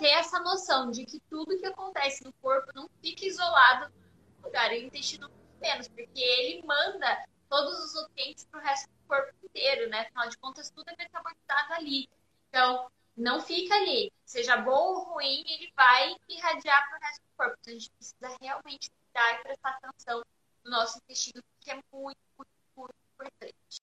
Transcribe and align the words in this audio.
ter 0.00 0.08
essa 0.08 0.40
noção 0.40 0.90
de 0.90 1.04
que 1.04 1.20
tudo 1.28 1.58
que 1.58 1.66
acontece 1.66 2.24
no 2.24 2.32
corpo 2.34 2.72
não 2.74 2.88
fica 3.02 3.26
isolado 3.26 3.92
no 4.38 4.46
lugar. 4.46 4.70
O 4.70 4.74
intestino 4.74 5.30
menos, 5.60 5.86
porque 5.88 6.18
ele 6.18 6.66
manda 6.66 7.24
todos 7.48 7.78
os 7.84 7.94
nutrientes 7.94 8.46
para 8.46 8.60
o 8.60 8.62
resto 8.62 8.88
do 8.88 9.06
corpo 9.06 9.32
inteiro, 9.44 9.90
né? 9.90 10.00
Afinal 10.00 10.28
de 10.30 10.38
contas, 10.38 10.70
tudo 10.70 10.88
é 10.88 10.96
metabolizado 10.96 11.74
ali. 11.74 12.08
Então, 12.48 12.90
não 13.14 13.40
fica 13.40 13.74
ali. 13.74 14.10
Seja 14.24 14.56
bom 14.56 14.94
ou 14.94 15.04
ruim, 15.12 15.44
ele 15.46 15.70
vai 15.76 16.16
irradiar 16.28 16.88
para 16.88 16.98
o 16.98 17.02
resto 17.02 17.20
do 17.20 17.36
corpo. 17.36 17.56
Então, 17.60 17.74
a 17.74 17.78
gente 17.78 17.90
precisa 17.90 18.36
realmente 18.40 18.90
cuidar 18.90 19.34
e 19.34 19.42
prestar 19.42 19.78
atenção 19.82 20.22
no 20.64 20.70
nosso 20.70 20.98
intestino, 20.98 21.42
que 21.60 21.70
é 21.70 21.74
muito, 21.92 22.18
muito 22.38 22.50
muito 22.80 22.94
importante. 23.14 23.82